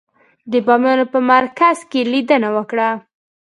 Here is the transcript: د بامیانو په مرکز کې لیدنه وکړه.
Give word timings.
د 0.51 0.53
بامیانو 0.65 1.05
په 1.13 1.19
مرکز 1.31 1.77
کې 1.91 2.01
لیدنه 2.11 2.49
وکړه. 2.57 2.89